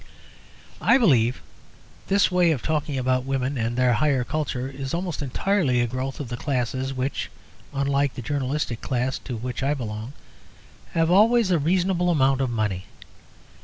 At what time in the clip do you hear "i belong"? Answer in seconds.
9.61-10.13